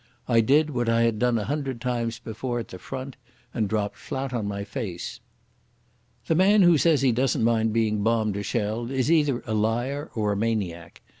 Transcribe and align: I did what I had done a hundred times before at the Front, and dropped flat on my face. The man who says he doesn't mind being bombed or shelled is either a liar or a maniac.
I 0.27 0.41
did 0.41 0.71
what 0.71 0.89
I 0.89 1.03
had 1.03 1.19
done 1.19 1.37
a 1.37 1.43
hundred 1.43 1.79
times 1.79 2.17
before 2.17 2.57
at 2.57 2.69
the 2.69 2.79
Front, 2.79 3.17
and 3.53 3.69
dropped 3.69 3.97
flat 3.97 4.33
on 4.33 4.47
my 4.47 4.63
face. 4.63 5.19
The 6.25 6.33
man 6.33 6.63
who 6.63 6.75
says 6.75 7.03
he 7.03 7.11
doesn't 7.11 7.43
mind 7.43 7.71
being 7.71 8.01
bombed 8.01 8.35
or 8.35 8.41
shelled 8.41 8.89
is 8.89 9.11
either 9.11 9.43
a 9.45 9.53
liar 9.53 10.09
or 10.15 10.31
a 10.31 10.35
maniac. 10.35 11.01